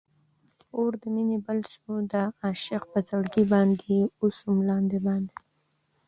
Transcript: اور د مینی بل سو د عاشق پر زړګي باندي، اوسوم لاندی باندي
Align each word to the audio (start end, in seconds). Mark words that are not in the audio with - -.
اور 0.77 0.91
د 1.01 1.03
مینی 1.15 1.37
بل 1.45 1.59
سو 1.73 1.91
د 2.11 2.13
عاشق 2.43 2.83
پر 2.91 3.01
زړګي 3.09 3.43
باندي، 3.51 3.97
اوسوم 4.21 4.57
لاندی 4.67 4.99
باندي 5.05 5.37